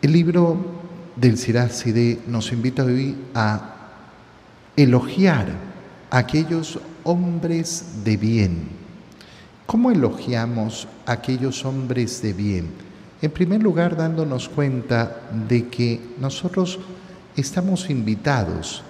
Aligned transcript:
El 0.00 0.12
libro 0.12 0.56
del 1.16 1.36
Siracide 1.36 2.20
nos 2.28 2.52
invita 2.52 2.84
hoy 2.84 3.16
a 3.34 3.74
elogiar 4.76 5.48
a 6.08 6.18
aquellos 6.18 6.78
hombres 7.02 8.04
de 8.04 8.16
bien. 8.16 8.68
¿Cómo 9.66 9.90
elogiamos 9.90 10.86
a 11.04 11.12
aquellos 11.12 11.64
hombres 11.64 12.22
de 12.22 12.32
bien? 12.32 12.68
En 13.20 13.32
primer 13.32 13.60
lugar, 13.60 13.96
dándonos 13.96 14.48
cuenta 14.48 15.28
de 15.48 15.66
que 15.66 16.00
nosotros 16.20 16.78
estamos 17.34 17.90
invitados 17.90 18.84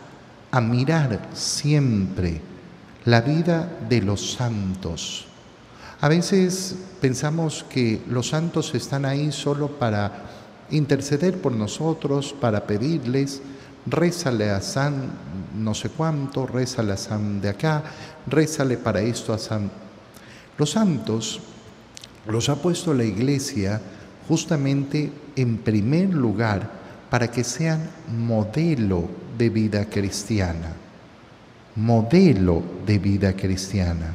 a 0.50 0.60
mirar 0.60 1.30
siempre 1.32 2.42
la 3.06 3.22
vida 3.22 3.78
de 3.88 4.02
los 4.02 4.32
santos. 4.32 5.26
A 6.02 6.08
veces 6.08 6.76
pensamos 7.00 7.64
que 7.70 8.02
los 8.10 8.28
santos 8.28 8.74
están 8.74 9.06
ahí 9.06 9.32
solo 9.32 9.68
para 9.78 10.37
interceder 10.70 11.40
por 11.40 11.52
nosotros, 11.52 12.34
para 12.40 12.66
pedirles, 12.66 13.42
rézale 13.86 14.50
a 14.50 14.60
San 14.60 15.10
no 15.58 15.74
sé 15.74 15.90
cuánto, 15.90 16.46
rézale 16.46 16.92
a 16.92 16.96
San 16.96 17.40
de 17.40 17.48
acá, 17.48 17.82
rézale 18.26 18.76
para 18.76 19.00
esto 19.00 19.32
a 19.32 19.38
San. 19.38 19.70
Los 20.56 20.70
santos 20.70 21.40
los 22.26 22.48
ha 22.48 22.56
puesto 22.56 22.94
la 22.94 23.04
iglesia 23.04 23.80
justamente 24.28 25.10
en 25.36 25.58
primer 25.58 26.10
lugar 26.10 26.70
para 27.10 27.30
que 27.30 27.44
sean 27.44 27.88
modelo 28.16 29.08
de 29.36 29.48
vida 29.48 29.86
cristiana, 29.86 30.72
modelo 31.76 32.62
de 32.86 32.98
vida 32.98 33.32
cristiana. 33.34 34.14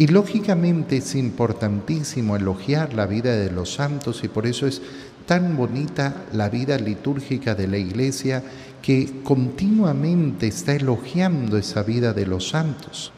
Y 0.00 0.06
lógicamente 0.06 0.96
es 0.96 1.14
importantísimo 1.14 2.34
elogiar 2.34 2.94
la 2.94 3.04
vida 3.04 3.36
de 3.36 3.50
los 3.50 3.74
santos 3.74 4.24
y 4.24 4.28
por 4.28 4.46
eso 4.46 4.66
es 4.66 4.80
tan 5.26 5.58
bonita 5.58 6.24
la 6.32 6.48
vida 6.48 6.78
litúrgica 6.78 7.54
de 7.54 7.68
la 7.68 7.76
iglesia 7.76 8.42
que 8.80 9.20
continuamente 9.22 10.46
está 10.46 10.72
elogiando 10.72 11.58
esa 11.58 11.82
vida 11.82 12.14
de 12.14 12.24
los 12.24 12.48
santos. 12.48 13.12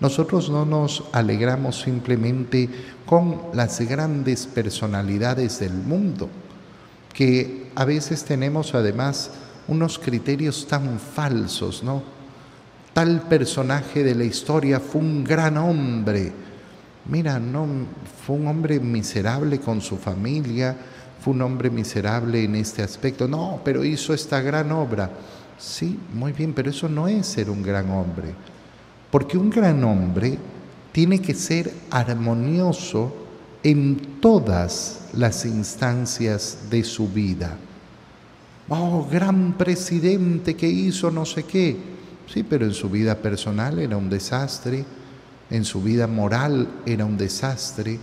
Nosotros 0.00 0.48
no 0.48 0.64
nos 0.64 1.04
alegramos 1.12 1.82
simplemente 1.82 2.70
con 3.04 3.42
las 3.52 3.78
grandes 3.82 4.46
personalidades 4.46 5.58
del 5.58 5.74
mundo, 5.74 6.30
que 7.12 7.66
a 7.74 7.84
veces 7.84 8.24
tenemos 8.24 8.74
además 8.74 9.32
unos 9.68 9.98
criterios 9.98 10.66
tan 10.66 10.98
falsos, 10.98 11.82
¿no? 11.82 12.15
Tal 12.96 13.20
personaje 13.28 14.02
de 14.02 14.14
la 14.14 14.24
historia 14.24 14.80
fue 14.80 15.02
un 15.02 15.22
gran 15.22 15.58
hombre. 15.58 16.32
Mira, 17.10 17.38
no, 17.38 17.66
fue 18.24 18.36
un 18.36 18.46
hombre 18.46 18.80
miserable 18.80 19.60
con 19.60 19.82
su 19.82 19.98
familia, 19.98 20.74
fue 21.20 21.34
un 21.34 21.42
hombre 21.42 21.68
miserable 21.68 22.42
en 22.42 22.54
este 22.54 22.82
aspecto. 22.82 23.28
No, 23.28 23.60
pero 23.62 23.84
hizo 23.84 24.14
esta 24.14 24.40
gran 24.40 24.72
obra. 24.72 25.10
Sí, 25.58 26.00
muy 26.14 26.32
bien, 26.32 26.54
pero 26.54 26.70
eso 26.70 26.88
no 26.88 27.06
es 27.06 27.26
ser 27.26 27.50
un 27.50 27.62
gran 27.62 27.90
hombre. 27.90 28.28
Porque 29.10 29.36
un 29.36 29.50
gran 29.50 29.84
hombre 29.84 30.38
tiene 30.90 31.18
que 31.18 31.34
ser 31.34 31.70
armonioso 31.90 33.14
en 33.62 34.20
todas 34.22 35.10
las 35.12 35.44
instancias 35.44 36.60
de 36.70 36.82
su 36.82 37.08
vida. 37.08 37.58
Oh, 38.70 39.06
gran 39.06 39.52
presidente 39.52 40.56
que 40.56 40.66
hizo 40.66 41.10
no 41.10 41.26
sé 41.26 41.42
qué. 41.42 41.95
Sí, 42.32 42.42
pero 42.42 42.64
en 42.64 42.74
su 42.74 42.90
vida 42.90 43.16
personal 43.16 43.78
era 43.78 43.96
un 43.96 44.10
desastre, 44.10 44.84
en 45.50 45.64
su 45.64 45.82
vida 45.82 46.06
moral 46.06 46.68
era 46.84 47.04
un 47.04 47.16
desastre. 47.16 47.98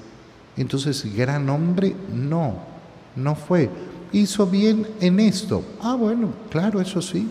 Entonces, 0.56 1.14
gran 1.16 1.50
hombre, 1.50 1.96
no 2.14 2.74
no 3.16 3.36
fue. 3.36 3.70
Hizo 4.12 4.46
bien 4.46 4.88
en 5.00 5.20
esto. 5.20 5.64
Ah, 5.82 5.96
bueno, 5.96 6.34
claro, 6.50 6.80
eso 6.80 7.02
sí. 7.02 7.30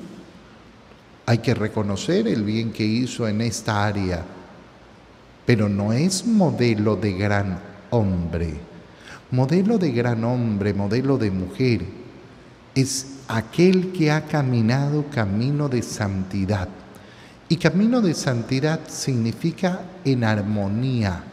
Hay 1.27 1.39
que 1.39 1.55
reconocer 1.55 2.27
el 2.27 2.43
bien 2.43 2.73
que 2.73 2.85
hizo 2.85 3.29
en 3.29 3.41
esta 3.41 3.87
área, 3.87 4.25
pero 5.47 5.69
no 5.69 5.93
es 5.93 6.27
modelo 6.27 6.97
de 6.97 7.13
gran 7.13 7.61
hombre. 7.91 8.55
Modelo 9.31 9.79
de 9.79 9.93
gran 9.93 10.25
hombre, 10.25 10.75
modelo 10.75 11.17
de 11.17 11.31
mujer, 11.31 11.85
es 12.75 13.22
aquel 13.37 13.93
que 13.93 14.11
ha 14.11 14.27
caminado 14.27 15.07
camino 15.11 15.69
de 15.69 15.83
santidad. 15.83 16.69
Y 17.49 17.57
camino 17.57 18.01
de 18.01 18.15
santidad 18.15 18.81
significa 18.89 19.81
en 20.05 20.25
armonía, 20.25 21.25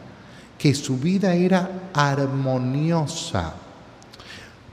que 0.58 0.74
su 0.74 0.98
vida 0.98 1.34
era 1.34 1.90
armoniosa 1.94 3.54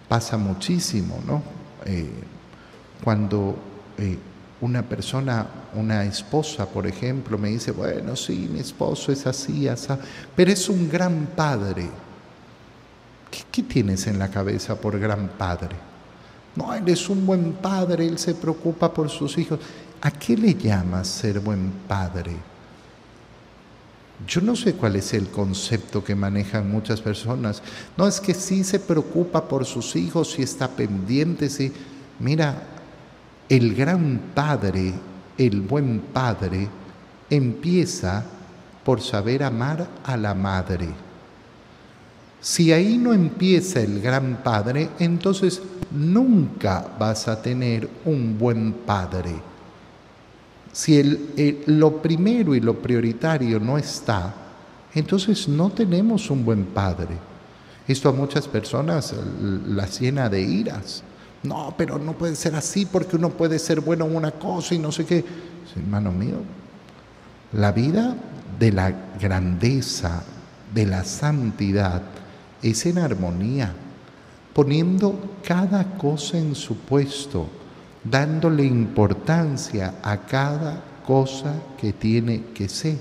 pasa 0.07 0.37
muchísimo, 0.37 1.21
¿no? 1.25 1.43
Eh, 1.85 2.09
cuando 3.03 3.57
eh, 3.97 4.17
una 4.61 4.83
persona, 4.83 5.45
una 5.75 6.05
esposa, 6.05 6.65
por 6.65 6.87
ejemplo, 6.87 7.37
me 7.37 7.49
dice, 7.49 7.71
bueno, 7.71 8.15
sí, 8.15 8.49
mi 8.51 8.59
esposo 8.59 9.11
es 9.11 9.27
así, 9.27 9.67
así, 9.67 9.89
pero 10.35 10.51
es 10.51 10.69
un 10.69 10.89
gran 10.89 11.27
padre. 11.35 11.89
¿Qué, 13.29 13.43
¿Qué, 13.51 13.63
tienes 13.63 14.07
en 14.07 14.17
la 14.17 14.29
cabeza 14.29 14.79
por 14.79 14.97
gran 14.97 15.27
padre? 15.37 15.75
No, 16.57 16.73
él 16.73 16.89
es 16.89 17.07
un 17.07 17.23
buen 17.23 17.53
padre, 17.53 18.07
él 18.07 18.17
se 18.17 18.33
preocupa 18.33 18.91
por 18.91 19.09
sus 19.09 19.37
hijos. 19.37 19.59
¿A 20.01 20.09
qué 20.09 20.35
le 20.35 20.55
llamas 20.55 21.07
ser 21.07 21.39
buen 21.39 21.71
padre? 21.87 22.35
Yo 24.25 24.41
no 24.41 24.55
sé 24.55 24.73
cuál 24.73 24.95
es 24.95 25.13
el 25.13 25.27
concepto 25.27 26.03
que 26.03 26.15
manejan 26.15 26.71
muchas 26.71 26.99
personas. 26.99 27.61
No 27.95 28.07
es 28.07 28.19
que 28.19 28.33
sí 28.33 28.63
se 28.63 28.79
preocupa 28.79 29.47
por 29.47 29.67
sus 29.67 29.95
hijos, 29.95 30.31
sí 30.31 30.41
está 30.41 30.67
pendiente, 30.67 31.47
sí. 31.47 31.71
Mira, 32.19 32.63
el 33.47 33.75
gran 33.75 34.19
padre, 34.33 34.95
el 35.37 35.61
buen 35.61 35.99
padre, 36.11 36.67
empieza 37.29 38.25
por 38.83 38.99
saber 39.01 39.43
amar 39.43 39.87
a 40.03 40.17
la 40.17 40.33
madre. 40.33 40.89
Si 42.47 42.71
ahí 42.71 42.97
no 42.97 43.11
empieza 43.11 43.81
el 43.81 43.99
gran 43.99 44.37
padre, 44.41 44.91
entonces 44.99 45.61
nunca 45.91 46.87
vas 46.97 47.27
a 47.27 47.41
tener 47.41 47.89
un 48.05 48.39
buen 48.39 48.71
padre. 48.71 49.35
Si 50.71 50.97
el, 50.97 51.63
lo 51.65 52.01
primero 52.01 52.55
y 52.55 52.61
lo 52.61 52.81
prioritario 52.81 53.59
no 53.59 53.77
está, 53.77 54.33
entonces 54.95 55.49
no 55.49 55.71
tenemos 55.71 56.31
un 56.31 56.45
buen 56.45 56.63
padre. 56.67 57.17
Esto 57.85 58.07
a 58.07 58.13
muchas 58.13 58.47
personas 58.47 59.13
las 59.67 59.99
llena 59.99 60.29
de 60.29 60.41
iras. 60.41 61.03
No, 61.43 61.75
pero 61.77 61.99
no 61.99 62.13
puede 62.13 62.37
ser 62.37 62.55
así 62.55 62.85
porque 62.85 63.17
uno 63.17 63.29
puede 63.29 63.59
ser 63.59 63.81
bueno 63.81 64.05
en 64.05 64.15
una 64.15 64.31
cosa 64.31 64.73
y 64.73 64.79
no 64.79 64.93
sé 64.93 65.05
qué. 65.05 65.25
Hermano 65.75 66.13
mío, 66.13 66.37
la 67.51 67.73
vida 67.73 68.15
de 68.57 68.71
la 68.71 68.93
grandeza, 69.19 70.23
de 70.73 70.85
la 70.85 71.03
santidad, 71.03 72.03
es 72.61 72.85
en 72.85 72.97
armonía, 72.97 73.73
poniendo 74.53 75.37
cada 75.43 75.97
cosa 75.97 76.37
en 76.37 76.55
su 76.55 76.77
puesto 76.77 77.47
dándole 78.09 78.63
importancia 78.63 79.95
a 80.01 80.17
cada 80.17 80.81
cosa 81.05 81.53
que 81.79 81.93
tiene 81.93 82.45
que 82.53 82.69
ser. 82.69 82.97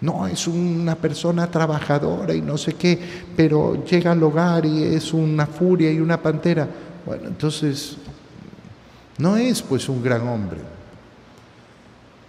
No 0.00 0.26
es 0.26 0.46
una 0.46 0.94
persona 0.96 1.46
trabajadora 1.50 2.34
y 2.34 2.42
no 2.42 2.58
sé 2.58 2.74
qué, 2.74 2.98
pero 3.36 3.84
llega 3.84 4.12
al 4.12 4.22
hogar 4.22 4.66
y 4.66 4.82
es 4.82 5.14
una 5.14 5.46
furia 5.46 5.90
y 5.90 6.00
una 6.00 6.20
pantera. 6.20 6.68
Bueno, 7.06 7.28
entonces 7.28 7.96
no 9.18 9.36
es 9.36 9.62
pues 9.62 9.88
un 9.88 10.02
gran 10.02 10.26
hombre. 10.28 10.60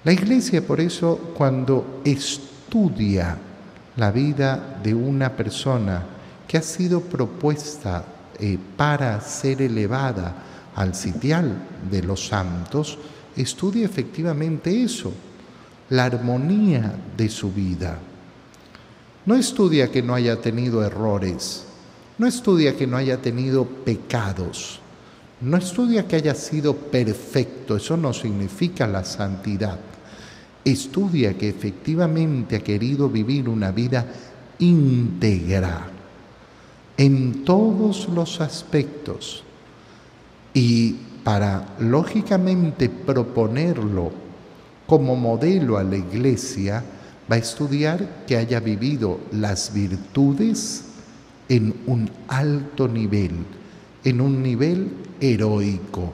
La 0.03 0.13
iglesia 0.13 0.65
por 0.65 0.79
eso 0.79 1.33
cuando 1.35 2.01
estudia 2.05 3.37
la 3.97 4.11
vida 4.11 4.79
de 4.83 4.93
una 4.93 5.31
persona 5.31 6.03
que 6.47 6.57
ha 6.57 6.61
sido 6.61 7.01
propuesta 7.01 8.05
eh, 8.39 8.57
para 8.75 9.19
ser 9.21 9.61
elevada, 9.61 10.43
al 10.75 10.93
sitial 10.93 11.57
de 11.89 12.03
los 12.03 12.27
santos, 12.27 12.97
estudia 13.35 13.85
efectivamente 13.85 14.83
eso, 14.83 15.13
la 15.89 16.05
armonía 16.05 16.93
de 17.15 17.29
su 17.29 17.51
vida. 17.51 17.97
No 19.25 19.35
estudia 19.35 19.89
que 19.89 20.01
no 20.01 20.13
haya 20.13 20.41
tenido 20.41 20.83
errores, 20.83 21.63
no 22.17 22.27
estudia 22.27 22.75
que 22.75 22.87
no 22.87 22.97
haya 22.97 23.21
tenido 23.21 23.65
pecados, 23.65 24.79
no 25.41 25.57
estudia 25.57 26.07
que 26.07 26.17
haya 26.17 26.35
sido 26.35 26.75
perfecto, 26.75 27.77
eso 27.77 27.95
no 27.95 28.13
significa 28.13 28.85
la 28.85 29.03
santidad. 29.03 29.79
Estudia 30.63 31.37
que 31.37 31.47
efectivamente 31.47 32.57
ha 32.57 32.59
querido 32.59 33.09
vivir 33.09 33.47
una 33.47 33.71
vida 33.71 34.05
íntegra 34.59 35.94
en 36.97 37.43
todos 37.43 38.07
los 38.09 38.41
aspectos 38.41 39.43
y 40.53 40.95
para 41.23 41.75
lógicamente 41.79 42.87
proponerlo 42.89 44.11
como 44.87 45.15
modelo 45.15 45.77
a 45.77 45.83
la 45.83 45.97
iglesia, 45.97 46.83
va 47.29 47.35
a 47.35 47.39
estudiar 47.39 48.25
que 48.27 48.37
haya 48.37 48.59
vivido 48.59 49.19
las 49.31 49.73
virtudes 49.73 50.83
en 51.49 51.73
un 51.87 52.09
alto 52.27 52.87
nivel, 52.87 53.31
en 54.03 54.21
un 54.21 54.43
nivel 54.43 54.91
heroico. 55.19 56.13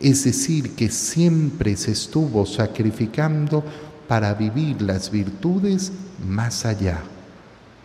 Es 0.00 0.24
decir, 0.24 0.74
que 0.74 0.90
siempre 0.90 1.76
se 1.76 1.92
estuvo 1.92 2.46
sacrificando 2.46 3.62
para 4.08 4.34
vivir 4.34 4.82
las 4.82 5.10
virtudes 5.10 5.92
más 6.26 6.64
allá, 6.64 7.00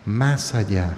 más 0.04 0.54
allá, 0.54 0.96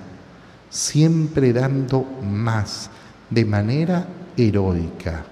siempre 0.71 1.53
dando 1.53 2.03
más, 2.23 2.89
de 3.29 3.45
manera 3.45 4.07
heroica. 4.37 5.25